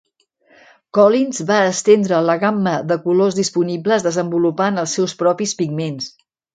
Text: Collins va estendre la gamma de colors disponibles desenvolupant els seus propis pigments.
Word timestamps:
Collins 0.97 1.41
va 1.51 1.57
estendre 1.73 2.23
la 2.29 2.37
gamma 2.45 2.75
de 2.95 2.99
colors 3.05 3.39
disponibles 3.43 4.09
desenvolupant 4.11 4.85
els 4.87 4.99
seus 5.01 5.19
propis 5.25 5.59
pigments. 5.63 6.15